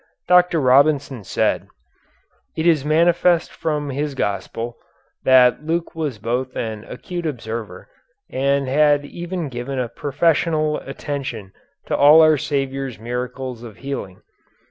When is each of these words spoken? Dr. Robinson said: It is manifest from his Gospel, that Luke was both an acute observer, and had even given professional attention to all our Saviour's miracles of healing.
Dr. 0.27 0.59
Robinson 0.59 1.23
said: 1.23 1.67
It 2.57 2.65
is 2.65 2.83
manifest 2.83 3.51
from 3.51 3.91
his 3.91 4.15
Gospel, 4.15 4.75
that 5.25 5.63
Luke 5.63 5.93
was 5.93 6.17
both 6.17 6.55
an 6.55 6.85
acute 6.85 7.27
observer, 7.27 7.87
and 8.27 8.67
had 8.67 9.05
even 9.05 9.47
given 9.47 9.87
professional 9.95 10.77
attention 10.77 11.53
to 11.85 11.95
all 11.95 12.23
our 12.23 12.35
Saviour's 12.37 12.97
miracles 12.97 13.61
of 13.61 13.77
healing. 13.77 14.23